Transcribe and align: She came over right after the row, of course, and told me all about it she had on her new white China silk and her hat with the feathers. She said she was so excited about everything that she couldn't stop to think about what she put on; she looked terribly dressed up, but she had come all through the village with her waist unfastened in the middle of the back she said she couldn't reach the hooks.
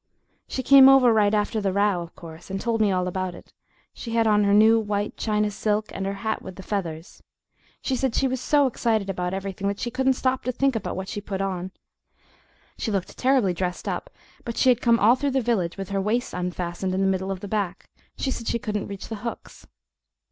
She 0.47 0.63
came 0.63 0.89
over 0.89 1.13
right 1.13 1.31
after 1.31 1.61
the 1.61 1.71
row, 1.71 2.01
of 2.01 2.15
course, 2.15 2.49
and 2.49 2.59
told 2.59 2.81
me 2.81 2.91
all 2.91 3.07
about 3.07 3.35
it 3.35 3.53
she 3.93 4.13
had 4.15 4.25
on 4.25 4.45
her 4.45 4.51
new 4.55 4.79
white 4.79 5.15
China 5.15 5.51
silk 5.51 5.91
and 5.93 6.07
her 6.07 6.15
hat 6.25 6.41
with 6.41 6.55
the 6.55 6.63
feathers. 6.63 7.21
She 7.83 7.95
said 7.95 8.15
she 8.15 8.27
was 8.27 8.41
so 8.41 8.65
excited 8.65 9.11
about 9.11 9.31
everything 9.35 9.67
that 9.67 9.77
she 9.79 9.91
couldn't 9.91 10.13
stop 10.13 10.43
to 10.45 10.51
think 10.51 10.75
about 10.75 10.95
what 10.95 11.07
she 11.07 11.21
put 11.21 11.39
on; 11.39 11.69
she 12.79 12.89
looked 12.89 13.15
terribly 13.15 13.53
dressed 13.53 13.87
up, 13.87 14.09
but 14.43 14.57
she 14.57 14.69
had 14.69 14.81
come 14.81 14.99
all 14.99 15.13
through 15.15 15.29
the 15.37 15.39
village 15.39 15.77
with 15.77 15.89
her 15.89 16.01
waist 16.01 16.33
unfastened 16.33 16.95
in 16.95 17.01
the 17.01 17.05
middle 17.05 17.29
of 17.29 17.41
the 17.41 17.47
back 17.47 17.87
she 18.17 18.31
said 18.31 18.47
she 18.47 18.57
couldn't 18.57 18.87
reach 18.87 19.07
the 19.07 19.17
hooks. 19.17 19.67